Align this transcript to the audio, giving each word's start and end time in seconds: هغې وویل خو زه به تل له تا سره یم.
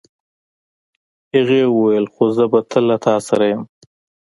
هغې 1.33 1.61
وویل 1.75 2.05
خو 2.13 2.23
زه 2.35 2.43
به 2.51 2.59
تل 2.69 2.83
له 2.91 2.97
تا 3.05 3.15
سره 3.27 3.45
یم. 3.51 3.61